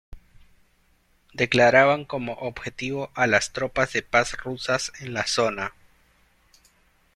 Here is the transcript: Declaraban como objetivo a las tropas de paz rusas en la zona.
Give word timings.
Declaraban 1.33 2.05
como 2.05 2.33
objetivo 2.33 3.11
a 3.13 3.27
las 3.27 3.53
tropas 3.53 3.93
de 3.93 4.01
paz 4.01 4.35
rusas 4.35 4.91
en 4.99 5.13
la 5.13 5.27
zona. 5.27 5.75